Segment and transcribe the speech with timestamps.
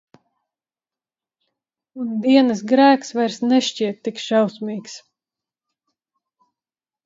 [2.05, 4.99] Un dienas grēks vairs nešķiet tik šausmīgs.